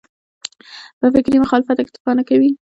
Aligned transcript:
په 0.99 1.07
فکري 1.13 1.37
مخالفت 1.41 1.77
اکتفا 1.79 2.11
کوي. 2.29 2.51